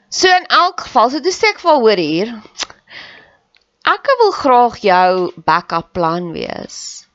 So 0.08 0.28
in 0.28 0.46
elk 0.46 0.80
geval, 0.80 1.10
so 1.10 1.20
dis 1.20 1.42
ek 1.42 1.58
vir 1.60 1.80
hoor 1.80 2.00
hier. 2.00 2.28
Ek 3.84 4.08
wil 4.20 4.32
graag 4.32 4.78
jou 4.80 5.32
backup 5.44 5.92
plan 5.92 6.32
wees. 6.32 7.05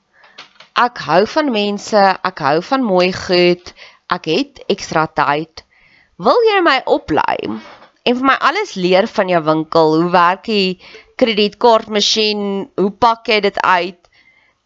Ek 0.79 1.01
hou 1.03 1.25
van 1.27 1.51
mense, 1.51 2.01
ek 2.23 2.39
hou 2.39 2.61
van 2.63 2.83
mooi 2.87 3.11
goed. 3.11 3.73
Ek 4.07 4.27
het 4.31 4.61
ekstra 4.71 5.03
tyd. 5.11 5.65
Wil 6.15 6.39
jy 6.47 6.61
my 6.63 6.77
oplei 6.85 7.37
en 8.07 8.15
vir 8.17 8.25
my 8.25 8.37
alles 8.39 8.75
leer 8.79 9.07
van 9.07 9.29
jou 9.29 9.41
winkel? 9.43 9.97
Hoe 9.99 10.11
werk 10.13 10.45
die 10.47 10.79
kredietkaartmasjien? 11.19 12.71
Hoe 12.79 12.91
pak 12.91 13.27
jy 13.27 13.41
dit 13.43 13.59
uit? 13.59 13.99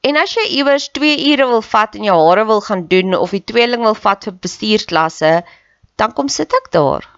En 0.06 0.22
as 0.22 0.36
jy 0.38 0.46
iewers 0.60 0.92
2 0.94 1.18
ure 1.32 1.50
wil 1.50 1.66
vat 1.66 1.98
en 1.98 2.06
jou 2.06 2.20
hare 2.22 2.46
wil 2.46 2.62
gaan 2.62 2.86
doen 2.92 3.18
of 3.18 3.34
die 3.34 3.42
tweeling 3.42 3.82
wil 3.82 3.98
vat 3.98 4.30
vir 4.30 4.38
bestuursklasse, 4.46 5.34
dan 5.98 6.14
kom 6.14 6.30
sit 6.30 6.54
ek 6.54 6.70
daar. 6.76 7.15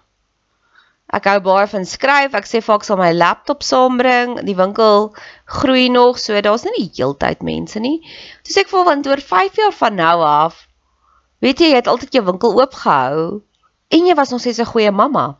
Ek 1.08 1.24
hou 1.30 1.38
baie 1.40 1.66
van 1.70 1.86
skryf. 1.88 2.34
Ek 2.36 2.48
sê 2.48 2.60
vaak 2.64 2.84
sal 2.84 2.98
my 3.00 3.10
laptop 3.16 3.64
saambring. 3.64 4.36
Die 4.44 4.56
winkel 4.58 5.10
groei 5.58 5.88
nog, 5.88 6.20
so 6.20 6.36
daar's 6.44 6.66
nie 6.68 6.74
die 6.76 6.90
heeltyd 7.00 7.44
mense 7.48 7.80
nie. 7.80 7.98
Toe 8.44 8.52
sê 8.52 8.64
ek 8.64 8.72
vir 8.74 8.84
want 8.88 9.08
oor 9.08 9.22
5 9.32 9.60
jaar 9.62 9.76
van 9.80 9.96
nou 9.96 10.16
af, 10.28 10.66
weet 11.44 11.62
jy, 11.64 11.72
jy 11.72 11.80
het 11.80 11.88
altyd 11.88 12.18
jou 12.18 12.24
winkel 12.28 12.60
oop 12.60 12.76
gehou 12.84 13.42
en 13.88 14.08
jy 14.08 14.14
was 14.18 14.34
nog 14.34 14.40
steeds 14.44 14.60
'n 14.60 14.72
goeie 14.72 14.92
mamma. 14.92 15.38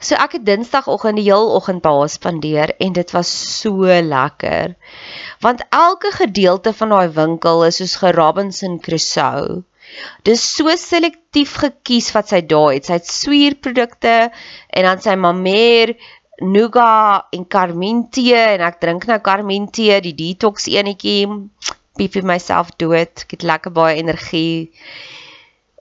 So 0.00 0.16
ek 0.16 0.32
het 0.32 0.44
Dinsdagoggend 0.44 1.20
die 1.20 1.26
heel 1.28 1.50
oggend 1.56 1.82
by 1.84 1.90
haar 1.96 2.08
spandeer 2.08 2.70
en 2.80 2.92
dit 2.92 3.10
was 3.12 3.28
so 3.60 3.84
lekker. 3.84 4.76
Want 5.40 5.64
elke 5.68 6.12
gedeelte 6.12 6.72
van 6.72 6.88
daai 6.88 7.08
winkel 7.08 7.64
is 7.64 7.76
soos 7.76 7.96
Gerobinson 8.00 8.80
Crusoe. 8.80 9.62
Dis 10.26 10.42
so 10.56 10.72
selektief 10.76 11.56
gekies 11.62 12.10
wat 12.16 12.32
sy 12.32 12.40
daar 12.46 12.74
het. 12.74 12.88
Sy 12.88 12.98
het 12.98 13.10
swierprodukte 13.10 14.16
en 14.30 14.88
dan 14.88 15.02
sy 15.02 15.16
mamer 15.16 15.94
nougat 16.40 17.32
en 17.36 17.46
carmine 17.48 18.08
tee 18.12 18.36
en 18.36 18.64
ek 18.64 18.80
drink 18.80 19.06
nou 19.08 19.20
carmine 19.24 19.70
tee, 19.72 20.00
die 20.00 20.16
detox 20.16 20.68
enetjie. 20.72 21.26
Piepie 21.98 22.24
myself 22.24 22.70
dood. 22.80 23.26
Ek 23.26 23.36
het 23.36 23.46
lekker 23.46 23.74
baie 23.76 23.98
energie. 24.00 24.70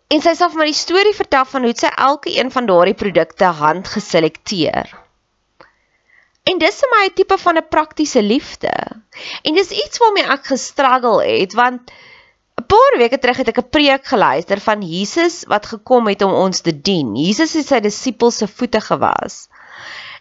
En 0.10 0.24
sy 0.26 0.34
sê 0.34 0.48
vir 0.50 0.64
my 0.64 0.66
die 0.72 0.78
storie 0.78 1.14
vertel 1.14 1.46
van 1.46 1.68
hoe 1.68 1.76
sy 1.78 1.92
elke 2.08 2.34
een 2.34 2.50
van 2.52 2.68
daardie 2.68 2.98
produkte 2.98 3.52
hand 3.60 3.88
geselekteer. 3.94 4.90
En 6.50 6.58
dis 6.58 6.80
vir 6.82 6.90
my 6.96 7.04
'n 7.06 7.14
tipe 7.14 7.38
van 7.38 7.58
'n 7.58 7.70
praktiese 7.70 8.22
liefde. 8.24 8.74
En 9.44 9.54
dis 9.54 9.72
iets 9.72 10.02
waarmee 10.02 10.32
ek 10.36 10.46
gestruggle 10.46 11.24
het 11.26 11.54
want 11.54 11.92
paar 12.70 12.98
weke 13.02 13.18
terug 13.18 13.42
het 13.42 13.50
ek 13.52 13.62
'n 13.62 13.70
preek 13.76 14.06
geluister 14.06 14.60
van 14.62 14.82
Jesus 14.86 15.44
wat 15.52 15.66
gekom 15.66 16.08
het 16.08 16.22
om 16.22 16.34
ons 16.34 16.62
te 16.62 16.74
dien. 16.74 17.16
Jesus 17.16 17.54
het 17.54 17.68
sy 17.68 17.80
disippels 17.80 18.38
se 18.38 18.48
voete 18.48 18.82
gewas. 18.82 19.48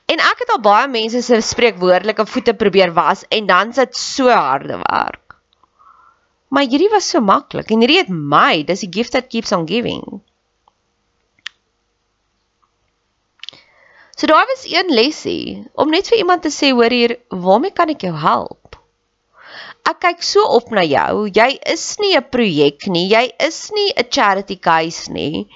En 0.08 0.18
ek 0.24 0.38
het 0.40 0.50
al 0.54 0.60
baie 0.64 0.88
mense 0.88 1.20
se 1.22 1.40
spreekwoordelike 1.40 2.24
voete 2.26 2.54
probeer 2.54 2.92
was 2.96 3.24
en 3.28 3.46
dan 3.46 3.72
sit 3.72 3.96
so 3.96 4.28
harde 4.28 4.78
werk. 4.80 5.36
Maar 6.48 6.64
hierdie 6.64 6.88
was 6.88 7.08
so 7.08 7.20
maklik 7.20 7.70
en 7.70 7.84
hierdie 7.84 8.00
het 8.00 8.08
my, 8.08 8.64
dis 8.64 8.80
die 8.80 8.92
gift 8.92 9.12
that 9.12 9.28
keeps 9.28 9.52
on 9.52 9.66
giving. 9.68 10.22
So 14.16 14.26
daar 14.26 14.48
was 14.48 14.64
een 14.66 14.88
lesie 14.90 15.68
om 15.74 15.90
net 15.90 16.08
vir 16.08 16.18
iemand 16.18 16.42
te 16.42 16.50
sê 16.50 16.72
hoor 16.72 16.90
hier, 16.90 17.18
waarmee 17.28 17.70
kan 17.70 17.92
ek 17.92 18.08
jou 18.08 18.16
help? 18.16 18.67
Ek 19.90 20.00
kyk 20.04 20.22
so 20.26 20.44
op 20.58 20.70
na 20.74 20.84
jou. 20.84 21.26
Jy 21.32 21.48
is 21.72 21.84
nie 22.02 22.14
'n 22.16 22.28
projek 22.34 22.86
nie. 22.86 23.08
Jy 23.08 23.24
is 23.48 23.70
nie 23.72 23.90
'n 23.96 24.10
charity 24.10 24.56
case 24.56 25.10
nie. 25.12 25.48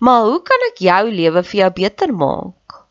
Maar 0.00 0.22
hoe 0.22 0.42
kan 0.42 0.68
ek 0.70 0.78
jou 0.78 1.04
lewe 1.10 1.42
vir 1.42 1.60
jou 1.60 1.70
beter 1.70 2.12
maak? 2.12 2.86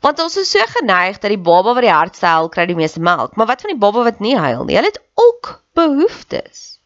Want 0.00 0.20
ons 0.20 0.36
is 0.36 0.50
so 0.50 0.60
geneig 0.78 1.20
dat 1.20 1.30
die 1.30 1.44
baba 1.50 1.74
wat 1.74 1.82
die 1.82 1.92
hart 1.92 2.20
huil 2.20 2.48
kry 2.48 2.66
die 2.66 2.76
meeste 2.76 3.00
melk, 3.00 3.36
maar 3.36 3.46
wat 3.46 3.62
van 3.62 3.72
die 3.72 3.80
baba 3.80 4.04
wat 4.04 4.20
nie 4.20 4.36
huil 4.36 4.64
nie? 4.64 4.76
Hulle 4.76 4.92
het 4.92 5.02
ook 5.14 5.62
behoeftes. 5.74 6.80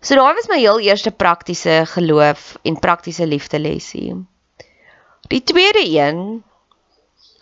So 0.00 0.14
daai 0.14 0.34
was 0.38 0.48
my 0.48 0.58
heel 0.60 0.78
eerste 0.78 1.10
praktiese 1.10 1.82
geloof 1.90 2.56
en 2.62 2.78
praktiese 2.78 3.26
liefde 3.26 3.58
lesie. 3.58 4.12
Die 5.32 5.42
tweede 5.42 5.82
een 5.82 6.44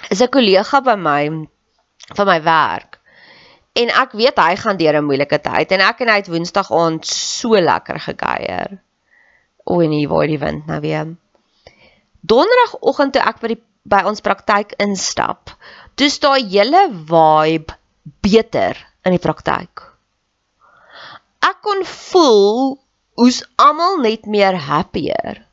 is 0.09 0.23
'n 0.23 0.29
kollega 0.29 0.81
by 0.81 0.95
my 0.97 1.49
van 2.13 2.27
my 2.27 2.43
werk. 2.43 3.01
En 3.75 3.91
ek 3.91 4.13
weet 4.15 4.39
hy 4.39 4.57
gaan 4.57 4.77
deur 4.79 4.97
'n 5.01 5.05
moeilike 5.05 5.39
tyd 5.43 5.73
en 5.73 5.81
ek 5.81 6.01
en 6.01 6.09
hy 6.09 6.17
het 6.23 6.31
Woensdag 6.31 6.71
aand 6.73 7.07
so 7.07 7.61
lekker 7.61 8.01
gekuier. 8.01 8.79
O 9.65 9.81
nee, 9.81 10.09
waar 10.09 10.27
die 10.27 10.39
wind 10.39 10.67
nou 10.67 10.81
weer. 10.81 11.17
Donderdagoggend 12.21 13.13
toe 13.13 13.23
ek 13.23 13.41
by 13.41 13.49
die 13.55 13.63
by 13.85 14.01
ons 14.09 14.25
praktyk 14.25 14.73
instap, 14.81 15.51
toe 15.95 16.09
staan 16.09 16.49
hele 16.49 16.87
vibe 17.11 17.77
beter 18.25 18.79
in 19.05 19.13
die 19.13 19.21
praktyk. 19.21 19.83
Ek 21.45 21.61
kon 21.61 21.85
voel 21.85 22.79
hoe's 23.21 23.43
almal 23.61 24.01
net 24.01 24.25
meer 24.27 24.57
happier. 24.57 25.45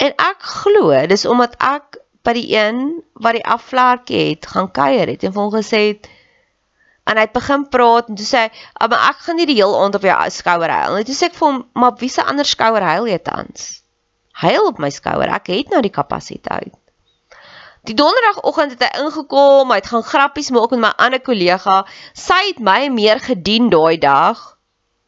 En 0.00 0.16
ek 0.16 0.40
glo 0.40 0.96
dis 1.12 1.26
omdat 1.28 1.58
ek 1.60 1.99
by 2.26 2.34
die 2.36 2.48
een 2.54 3.02
wat 3.12 3.38
die 3.38 3.44
afvlakkie 3.44 4.24
het 4.30 4.46
gaan 4.46 4.70
kuier 4.70 5.08
het 5.08 5.24
en 5.24 5.32
vir 5.32 5.42
hom 5.42 5.52
gesê 5.54 5.82
het 5.92 6.08
en 7.10 7.18
hy 7.18 7.24
het 7.26 7.34
begin 7.34 7.64
praat 7.72 8.10
en 8.10 8.18
toe 8.18 8.26
sê 8.26 8.44
hy, 8.44 8.50
ah, 8.78 8.88
"Maar 8.88 9.08
ek 9.10 9.16
gaan 9.26 9.36
nie 9.36 9.46
die 9.46 9.58
heel 9.58 9.82
aand 9.82 9.94
op 9.94 10.02
jou 10.02 10.30
skouer 10.30 10.70
huil 10.70 10.94
nie." 10.96 11.04
Toe 11.04 11.14
sê 11.14 11.24
ek 11.26 11.34
vir 11.34 11.48
hom, 11.48 11.66
"Maar 11.74 11.92
wie 11.98 12.08
se 12.08 12.22
ander 12.22 12.44
skouer 12.44 12.82
huil 12.82 13.06
jy 13.06 13.18
tans?" 13.18 13.82
Huil 14.32 14.66
op 14.66 14.78
my 14.78 14.90
skouer. 14.90 15.28
Ek 15.28 15.46
het 15.46 15.68
nou 15.68 15.82
die 15.82 15.90
kapasiteit. 15.90 16.72
Die 17.84 17.94
donderdagoggend 17.94 18.70
het 18.70 18.82
hy 18.82 19.02
ingekom, 19.04 19.70
hy 19.70 19.76
het 19.76 19.86
gaan 19.86 20.02
grappies 20.02 20.50
maak 20.50 20.70
met 20.70 20.80
my 20.80 20.92
ander 20.96 21.20
kollega. 21.20 21.86
Sy 22.14 22.46
het 22.46 22.58
my 22.58 22.88
meer 22.88 23.20
gedien 23.20 23.70
daai 23.70 23.98
dag. 23.98 24.58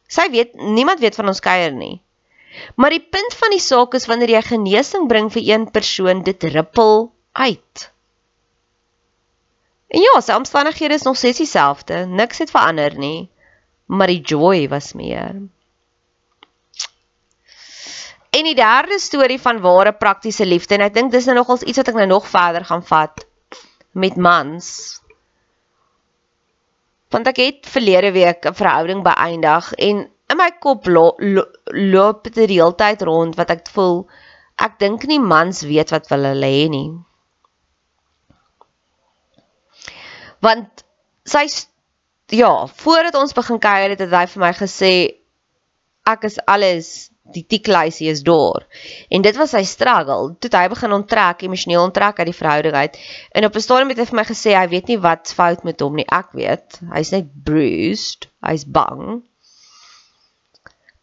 Sy 0.07 0.29
weet 0.29 0.53
niemand 0.53 0.99
weet 0.99 1.15
van 1.15 1.27
ons 1.27 1.39
kuier 1.39 1.71
nie. 1.71 2.02
Maar 2.75 2.89
die 2.89 3.07
punt 3.09 3.33
van 3.39 3.49
die 3.49 3.63
saak 3.63 3.93
is 3.97 4.05
wanneer 4.09 4.35
jy 4.35 4.41
genesing 4.41 5.07
bring 5.07 5.31
vir 5.33 5.43
een 5.47 5.71
persoon, 5.71 6.23
dit 6.23 6.43
rippel 6.43 7.11
uit. 7.31 7.89
En 9.93 10.01
ja, 10.01 10.21
sy 10.21 10.33
omstandighede 10.33 10.97
is 10.97 11.05
nog 11.05 11.17
steeds 11.17 11.37
dieselfde. 11.37 12.05
Niks 12.05 12.41
het 12.41 12.51
verander 12.51 12.97
nie. 12.97 13.29
Maar 13.85 14.09
die 14.09 14.21
joy 14.21 14.67
was 14.69 14.93
meer. 14.97 15.35
En 18.33 18.47
die 18.49 18.55
derde 18.57 18.97
storie 18.99 19.37
van 19.41 19.61
ware 19.61 19.93
praktiese 19.93 20.45
liefde 20.45 20.73
en 20.79 20.87
ek 20.87 20.95
dink 20.95 21.11
dis 21.13 21.27
nou 21.29 21.35
nogals 21.37 21.61
iets 21.61 21.77
wat 21.77 21.91
ek 21.91 21.99
nou 22.01 22.07
nog 22.09 22.25
verder 22.25 22.65
gaan 22.65 22.81
vat 22.87 23.27
met 23.93 24.17
mans. 24.17 24.69
Want 27.13 27.29
ek 27.29 27.43
het 27.43 27.69
verlede 27.69 28.09
week 28.15 28.47
'n 28.49 28.57
verhouding 28.57 29.03
beëindig 29.05 29.73
en 29.73 30.07
in 30.33 30.39
my 30.39 30.49
kop 30.63 30.89
lo, 30.89 31.13
lo, 31.21 31.45
loop 31.71 32.23
dit 32.27 32.41
die 32.43 32.57
hele 32.57 32.75
tyd 32.79 33.05
rond 33.05 33.37
wat 33.39 33.53
ek 33.53 33.67
voel 33.73 34.03
ek 34.61 34.77
dink 34.81 35.05
nie 35.09 35.21
mans 35.21 35.63
weet 35.65 35.93
wat 35.93 36.09
hulle 36.13 36.33
hê 36.41 36.67
nie. 36.71 36.91
Want 40.43 40.83
sy 41.25 41.47
ja, 42.33 42.67
voordat 42.67 43.15
ons 43.15 43.33
begin 43.33 43.59
kuier 43.61 43.93
het, 43.93 44.03
het 44.03 44.13
hy 44.13 44.25
vir 44.33 44.43
my 44.43 44.53
gesê 44.57 44.93
ek 46.09 46.25
is 46.27 46.39
alles 46.49 47.09
die 47.33 47.45
tikluisie 47.47 48.09
is 48.11 48.23
daar. 48.27 48.65
En 49.09 49.23
dit 49.23 49.37
was 49.39 49.53
sy 49.55 49.63
struggle. 49.67 50.33
Toe 50.43 50.51
hy 50.51 50.65
begin 50.73 50.95
onttrek, 50.97 51.45
emosioneel 51.47 51.85
onttrek 51.85 52.19
uit 52.19 52.29
die 52.29 52.35
verhouding 52.35 52.75
uit. 52.75 52.97
En 53.31 53.47
op 53.47 53.55
'n 53.55 53.63
stadium 53.63 53.93
het 53.93 54.01
hy 54.03 54.07
vir 54.11 54.19
my 54.19 54.25
gesê 54.27 54.55
hy 54.59 54.67
weet 54.67 54.87
nie 54.91 54.99
wat 54.99 55.33
fout 55.33 55.63
met 55.63 55.79
hom 55.79 55.95
nie. 55.95 56.05
Ek 56.11 56.33
weet. 56.33 56.79
Hy's 56.91 57.11
net 57.11 57.31
bruised. 57.43 58.27
Hy's 58.43 58.65
bang. 58.65 59.23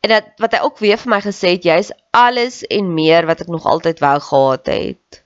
En 0.00 0.08
dat 0.08 0.24
wat 0.40 0.54
hy 0.56 0.60
ook 0.64 0.78
weer 0.80 0.98
vir 0.98 1.12
my 1.12 1.20
gesê 1.20 1.54
het, 1.56 1.66
jy's 1.68 1.90
alles 2.16 2.62
en 2.66 2.94
meer 2.94 3.26
wat 3.28 3.42
ek 3.44 3.50
nog 3.52 3.66
altyd 3.68 4.00
wou 4.00 4.16
gehad 4.20 4.66
het. 4.72 5.22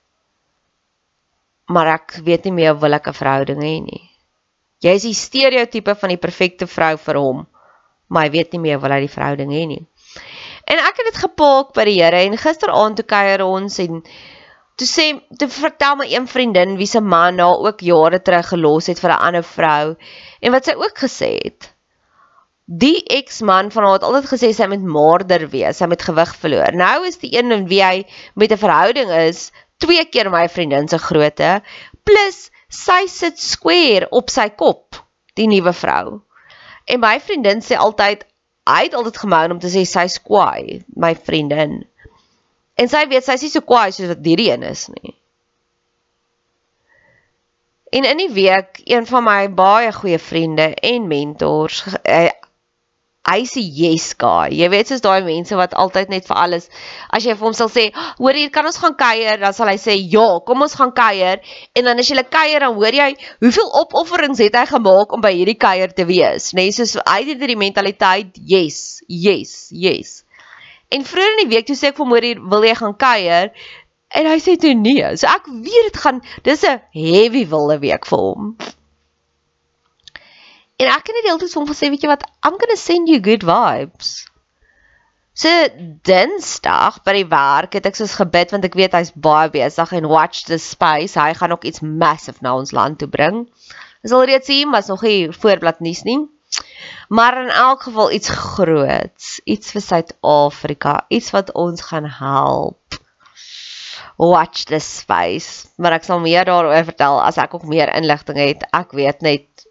Maar 1.70 1.94
ek 1.94 2.18
weet 2.26 2.44
nie 2.44 2.56
meer 2.58 2.78
wil 2.78 2.98
ek 2.98 3.08
'n 3.08 3.20
verhouding 3.20 3.62
hê 3.62 3.76
nie. 3.82 4.02
Jy's 4.84 5.06
die 5.06 5.14
stereotipe 5.14 5.94
van 5.94 6.08
die 6.08 6.20
perfekte 6.20 6.66
vrou 6.66 6.96
vir 6.96 7.16
hom, 7.16 7.46
maar 8.08 8.26
hy 8.26 8.30
weet 8.30 8.52
nie 8.52 8.60
meer 8.60 8.80
wil 8.80 8.90
hy 8.90 9.00
die 9.06 9.14
verhouding 9.16 9.50
hê 9.50 9.66
nie. 9.66 9.86
En 10.64 10.78
ek 10.78 10.96
het 10.96 11.12
dit 11.12 11.22
gepaak 11.22 11.72
by 11.76 11.84
die 11.84 12.00
Here 12.02 12.24
en 12.24 12.36
gisteraand 12.38 12.96
toe 12.96 13.04
kuier 13.04 13.44
ons 13.44 13.78
en 13.78 14.02
toe 14.76 14.88
sê 14.88 15.06
toe 15.38 15.48
vertel 15.48 15.96
my 15.96 16.06
een 16.10 16.26
vriendin 16.26 16.76
wie 16.76 16.86
se 16.86 17.00
man 17.00 17.38
haar 17.38 17.62
ook 17.68 17.80
jare 17.80 18.20
terug 18.22 18.48
gelos 18.48 18.86
het 18.86 19.00
vir 19.00 19.10
'n 19.10 19.24
ander 19.28 19.42
vrou 19.42 19.96
en 20.40 20.52
wat 20.52 20.64
sy 20.64 20.74
ook 20.74 20.98
gesê 20.98 21.38
het. 21.44 21.73
Die 22.64 23.04
eksman 23.12 23.70
van 23.70 23.84
haar 23.84 23.98
het 23.98 24.06
altyd 24.08 24.28
gesê 24.30 24.48
sy 24.56 24.66
moet 24.72 24.84
maarder 24.88 25.48
wees, 25.52 25.76
sy 25.76 25.88
moet 25.90 26.02
gewig 26.02 26.30
verloor. 26.40 26.72
Nou 26.72 27.04
is 27.04 27.18
die 27.20 27.34
een 27.36 27.52
en 27.52 27.66
wie 27.68 27.82
hy 27.84 28.06
met 28.34 28.52
'n 28.52 28.62
verhouding 28.62 29.10
is, 29.10 29.50
twee 29.76 30.04
keer 30.04 30.30
my 30.30 30.48
vriendin 30.48 30.88
se 30.88 30.98
grootte 30.98 31.60
plus 32.04 32.50
sy 32.68 33.06
sit 33.06 33.38
square 33.38 34.08
op 34.10 34.30
sy 34.30 34.48
kop, 34.48 34.96
die 35.36 35.46
nuwe 35.46 35.72
vrou. 35.72 36.22
En 36.86 37.00
my 37.00 37.20
vriendin 37.20 37.60
sê 37.60 37.76
altyd 37.76 38.24
hy 38.68 38.82
het 38.86 38.94
altyd 38.94 39.18
gemou 39.18 39.50
om 39.50 39.60
te 39.60 39.68
sê 39.68 39.84
sy's 39.84 40.18
kwaai, 40.22 40.84
my 40.96 41.14
vriendin. 41.14 41.84
En 42.80 42.88
sy 42.88 43.04
weet 43.08 43.24
sy's 43.24 43.42
nie 43.42 43.52
so 43.52 43.60
kwaai 43.60 43.92
soos 43.92 44.08
wat 44.08 44.24
hierdie 44.24 44.50
een 44.50 44.62
is 44.62 44.88
nie. 44.88 45.14
En 47.94 48.04
in 48.08 48.18
die 48.18 48.32
week, 48.32 48.80
een 48.84 49.06
van 49.06 49.22
my 49.22 49.52
baie 49.54 49.92
goeie 49.92 50.18
vriende 50.18 50.74
en 50.74 51.06
mentors, 51.06 51.84
eh, 52.02 52.32
hy's 53.24 53.56
'n 53.56 53.64
yes 53.64 54.14
guy. 54.20 54.50
Jy 54.52 54.68
weet 54.68 54.88
soos 54.88 55.00
daai 55.00 55.22
mense 55.24 55.56
wat 55.56 55.74
altyd 55.74 56.10
net 56.12 56.26
vir 56.28 56.36
alles 56.36 56.68
as 57.10 57.24
jy 57.24 57.34
vir 57.34 57.46
hom 57.46 57.56
sal 57.56 57.68
sê, 57.68 57.90
"Hoor 58.18 58.32
hier, 58.32 58.50
kan 58.50 58.66
ons 58.66 58.76
gaan 58.76 58.94
kuier?" 58.94 59.38
dan 59.40 59.52
sal 59.52 59.68
hy 59.68 59.76
sê, 59.76 59.96
"Ja, 59.96 60.40
kom 60.46 60.62
ons 60.62 60.74
gaan 60.74 60.92
kuier." 60.92 61.40
En 61.74 61.84
dan 61.84 61.98
as 61.98 62.08
jy 62.08 62.18
'n 62.18 62.24
kuier 62.24 62.60
dan 62.60 62.74
hoor 62.74 62.92
jy 62.92 63.16
hoeveel 63.40 63.70
opofferings 63.80 64.38
het 64.38 64.54
hy 64.54 64.66
gemaak 64.66 65.12
om 65.12 65.20
by 65.20 65.32
hierdie 65.32 65.58
kuier 65.58 65.94
te 65.94 66.04
wees, 66.04 66.52
nê? 66.52 66.64
Nee, 66.64 66.72
soos 66.72 66.96
hy 67.06 67.24
het 67.24 67.40
die 67.40 67.56
mentaliteit, 67.56 68.36
"Yes, 68.44 69.02
yes, 69.08 69.68
yes." 69.70 70.24
En 70.90 71.04
vroeër 71.04 71.38
in 71.38 71.48
die 71.48 71.56
week 71.56 71.66
toe 71.66 71.76
sê 71.76 71.88
ek 71.88 71.96
vir 71.96 72.04
hom, 72.04 72.12
"Hoor 72.12 72.50
wil 72.50 72.62
jy 72.62 72.74
gaan 72.74 72.96
kuier?" 72.96 73.50
En 74.14 74.26
hy 74.26 74.38
sê 74.38 74.56
toe 74.60 74.74
nee. 74.74 75.16
So 75.16 75.26
ek 75.26 75.46
weet 75.46 75.90
dit 75.90 75.96
gaan 75.96 76.22
dis 76.46 76.62
'n 76.62 76.80
heavy 76.92 77.46
wilde 77.48 77.78
week 77.78 78.06
vir 78.06 78.18
hom. 78.18 78.56
En 80.82 80.90
ek 80.90 81.06
het 81.06 81.18
net 81.18 81.28
heeltyd 81.28 81.54
hom 81.54 81.66
gesê, 81.70 81.90
weet 81.92 82.02
jy 82.02 82.10
wat, 82.10 82.24
I'm 82.42 82.58
going 82.58 82.72
to 82.72 82.80
send 82.80 83.10
you 83.10 83.20
good 83.22 83.46
vibes. 83.46 84.24
So 85.34 85.50
Dinsdag 86.06 87.00
by 87.06 87.16
die 87.16 87.26
werk 87.26 87.72
het 87.74 87.88
ek 87.90 87.96
soos 87.98 88.14
gebid 88.20 88.52
want 88.54 88.66
ek 88.68 88.76
weet 88.78 88.92
hy's 88.94 89.10
baie 89.18 89.50
besig 89.50 89.90
en 89.98 90.06
watch 90.10 90.44
the 90.46 90.60
space. 90.62 91.18
Hy 91.18 91.34
gaan 91.34 91.54
ook 91.54 91.66
iets 91.66 91.82
massive 91.82 92.38
na 92.42 92.52
ons 92.54 92.70
land 92.74 93.00
toe 93.02 93.10
bring. 93.10 93.42
Ons 94.04 94.12
sal 94.14 94.22
reeds 94.30 94.46
sien, 94.46 94.70
maar 94.70 94.86
nog 94.86 95.02
nie 95.02 95.32
voorblad 95.34 95.82
nuus 95.82 96.04
nie. 96.06 96.20
Maar 97.10 97.40
in 97.42 97.50
elk 97.50 97.82
geval 97.88 98.14
iets 98.14 98.30
groots, 98.30 99.40
iets 99.44 99.74
vir 99.74 99.82
Suid-Afrika, 99.82 100.94
iets 101.10 101.34
wat 101.34 101.50
ons 101.58 101.82
gaan 101.90 102.06
help. 102.06 102.98
Watch 104.22 104.68
the 104.70 104.78
space. 104.78 105.66
Maar 105.82 105.98
ek 105.98 106.06
sal 106.06 106.22
meer 106.22 106.46
daaroor 106.46 106.86
vertel 106.86 107.18
as 107.26 107.42
ek 107.42 107.58
ook 107.58 107.66
meer 107.66 107.90
inligting 107.98 108.38
het. 108.38 108.66
Ek 108.70 108.94
weet 108.94 109.26
net 109.26 109.63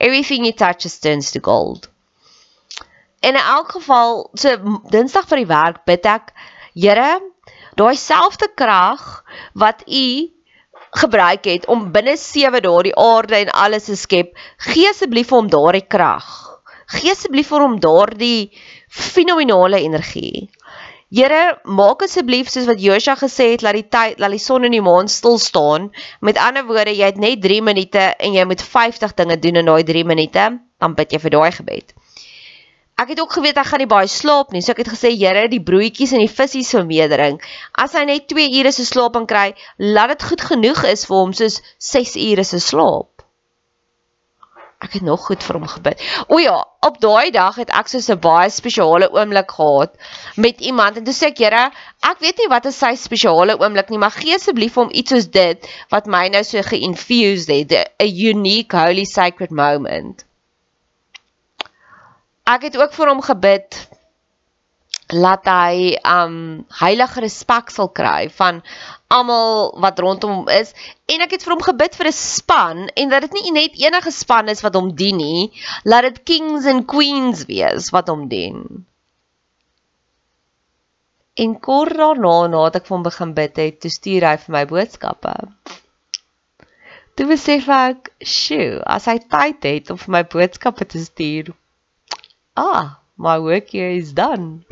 everything 0.00 0.44
he 0.44 0.52
touches 0.52 0.98
turns 0.98 1.30
to 1.30 1.40
gold. 1.40 1.88
En 3.20 3.36
in 3.36 3.40
elk 3.40 3.70
geval, 3.76 4.30
so 4.34 4.56
Dinsdag 4.90 5.28
vir 5.28 5.42
die 5.42 5.50
werk 5.50 5.84
bid 5.84 6.06
ek, 6.08 6.32
Here, 6.74 7.18
daai 7.76 7.96
selfde 7.98 8.48
krag 8.56 9.02
wat 9.58 9.82
u 9.86 10.30
gebruik 11.00 11.44
het 11.44 11.66
om 11.66 11.90
binne 11.94 12.16
7 12.18 12.62
dae 12.62 12.84
die 12.86 12.94
aarde 12.98 13.36
en 13.40 13.50
alles 13.64 13.88
te 13.90 13.96
skep, 13.98 14.32
gee 14.70 14.88
asseblief 14.90 15.30
vir 15.30 15.40
hom 15.40 15.50
daardie 15.50 15.86
krag. 15.86 16.30
Gee 16.94 17.12
asseblief 17.12 17.50
vir 17.50 17.64
hom 17.66 17.76
daardie 17.82 18.50
fenominale 18.88 19.82
energie. 19.86 20.48
Here, 21.10 21.58
maak 21.66 22.04
asseblief 22.06 22.46
soos 22.52 22.68
wat 22.68 22.78
Josua 22.78 23.16
gesê 23.18 23.48
het, 23.52 23.64
laat 23.66 23.74
die 23.74 23.88
tyd, 23.90 24.20
laat 24.22 24.30
die 24.30 24.38
son 24.38 24.62
en 24.68 24.70
die 24.76 24.82
maan 24.86 25.08
stil 25.10 25.40
staan. 25.42 25.88
Met 26.22 26.38
ander 26.38 26.62
woorde, 26.68 26.92
jy 26.94 27.08
het 27.08 27.18
net 27.18 27.40
3 27.42 27.64
minute 27.66 28.04
en 28.14 28.36
jy 28.36 28.44
moet 28.46 28.62
50 28.62 29.16
dinge 29.18 29.38
doen 29.42 29.58
in 29.58 29.70
daai 29.72 29.82
3 29.88 30.04
minute, 30.06 30.44
dan 30.78 30.94
bid 30.94 31.10
jy 31.10 31.18
vir 31.24 31.34
daai 31.34 31.50
gebed. 31.56 31.90
Ek 33.02 33.10
het 33.10 33.24
ook 33.24 33.34
geweet 33.40 33.58
hy 33.58 33.64
gaan 33.66 33.82
nie 33.82 33.90
baie 33.90 34.12
slaap 34.12 34.54
nie, 34.54 34.62
so 34.62 34.70
ek 34.70 34.84
het 34.84 34.92
gesê, 34.94 35.10
Here, 35.18 35.48
die 35.50 35.62
broodjies 35.72 36.14
en 36.14 36.22
die 36.22 36.30
visse 36.30 36.62
se 36.62 36.78
vermeerdering. 36.78 37.40
As 37.74 37.98
hy 37.98 38.06
net 38.06 38.30
2 38.30 38.46
ure 38.60 38.70
se 38.70 38.86
slaap 38.86 39.18
kan 39.18 39.26
kry, 39.26 39.48
laat 39.82 40.14
dit 40.14 40.28
goed 40.30 40.46
genoeg 40.52 40.84
is 40.94 41.08
vir 41.10 41.24
hom 41.24 41.34
soos 41.34 41.58
6 41.90 42.14
ure 42.28 42.46
se 42.46 42.62
slaap 42.62 43.19
ek 44.80 44.96
het 44.96 45.02
nog 45.04 45.26
goed 45.28 45.42
vir 45.44 45.58
hom 45.58 45.66
gebid. 45.68 46.02
O 46.32 46.38
ja, 46.40 46.56
op 46.80 46.96
daai 47.00 47.30
dag 47.34 47.58
het 47.60 47.70
ek 47.76 47.88
so 47.92 48.00
'n 48.00 48.18
baie 48.18 48.50
spesiale 48.50 49.10
oomblik 49.12 49.50
gehad 49.50 49.92
met 50.36 50.60
iemand 50.60 50.96
en 50.96 51.04
toe 51.04 51.14
sê 51.14 51.28
ek, 51.28 51.38
Here, 51.38 51.70
ek 52.00 52.18
weet 52.20 52.38
nie 52.38 52.48
wat 52.48 52.64
is 52.64 52.78
sy 52.78 52.94
spesiale 52.94 53.58
oomblik 53.60 53.90
nie, 53.90 53.98
maar 53.98 54.10
gee 54.16 54.34
asseblief 54.34 54.74
hom 54.74 54.88
iets 54.92 55.10
soos 55.10 55.28
dit 55.30 55.68
wat 55.90 56.06
my 56.06 56.28
nou 56.28 56.42
so 56.44 56.62
geinfused 56.62 57.48
het, 57.48 57.72
'n 58.00 58.16
unique 58.32 58.72
holy 58.76 59.04
sacred 59.04 59.50
moment. 59.50 60.24
Ek 62.46 62.62
het 62.62 62.76
ook 62.76 62.92
vir 62.92 63.08
hom 63.08 63.20
gebid 63.22 63.89
laat 65.12 65.46
hy 65.50 65.96
um 66.06 66.64
heilige 66.80 67.22
respek 67.24 67.70
sal 67.74 67.90
kry 67.94 68.28
van 68.38 68.60
almal 69.10 69.72
wat 69.82 69.98
rondom 69.98 70.32
hom 70.40 70.50
is. 70.54 70.72
En 71.10 71.24
ek 71.24 71.34
het 71.34 71.44
vir 71.46 71.54
hom 71.54 71.64
gebid 71.66 71.96
vir 71.98 72.10
'n 72.10 72.16
span 72.16 72.88
en 72.94 73.08
dat 73.10 73.26
dit 73.26 73.34
nie 73.38 73.52
net 73.52 73.78
enige 73.78 74.10
span 74.14 74.48
is 74.48 74.62
wat 74.62 74.74
hom 74.74 74.94
dien 74.94 75.16
nie 75.16 75.50
laat 75.84 76.06
dit 76.08 76.22
kings 76.24 76.66
and 76.66 76.86
queens 76.86 77.44
wees 77.50 77.90
wat 77.90 78.08
hom 78.08 78.28
dien. 78.28 78.86
En 81.34 81.60
kort 81.60 81.96
daarna 81.96 82.46
nadat 82.48 82.82
ek 82.82 82.86
vir 82.86 82.96
hom 82.96 83.02
begin 83.02 83.34
bid 83.34 83.56
het 83.56 83.80
toe 83.80 83.90
stuur 83.90 84.26
hy 84.26 84.36
vir 84.36 84.52
my 84.52 84.64
boodskappe. 84.66 85.34
Toe 87.16 87.26
besef 87.26 87.68
ek 87.68 88.12
sjoe 88.22 88.82
as 88.86 89.06
hy 89.10 89.18
tyd 89.18 89.64
het 89.64 89.90
om 89.90 89.98
vir 89.98 90.12
my 90.18 90.22
boodskappe 90.22 90.86
te 90.86 91.02
stuur 91.02 91.54
ah 92.60 92.96
my 93.16 93.38
work 93.38 93.70
here 93.70 93.90
is 93.90 94.12
done 94.12 94.64